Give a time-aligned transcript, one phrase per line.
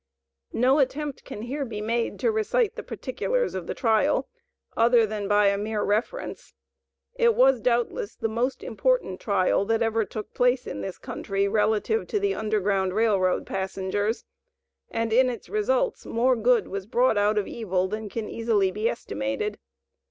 [0.53, 4.27] No attempt can here be made to recite the particulars of the trial
[4.75, 6.55] other than by a mere reference.
[7.13, 12.07] It was, doubtless, the most important trial that ever took place in this country relative
[12.07, 14.25] to the Underground Rail Road passengers,
[14.89, 18.89] and in its results more good was brought out of evil than can easily be
[18.89, 19.59] estimated.